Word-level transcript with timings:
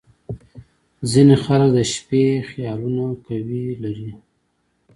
•ځینې 1.11 1.35
خلک 1.43 1.69
د 1.73 1.79
شپې 1.93 2.23
خیالونه 2.49 3.03
قوي 3.25 3.65
لري. 3.83 4.11